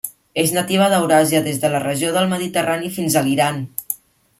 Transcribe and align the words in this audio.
És 0.43 0.53
nativa 0.55 0.87
d'Euràsia, 0.93 1.43
des 1.49 1.61
de 1.67 1.71
la 1.75 1.83
regió 1.85 2.11
del 2.19 2.33
Mediterrani 2.35 2.95
fins 2.99 3.19
a 3.23 3.27
l'Iran. 3.31 3.67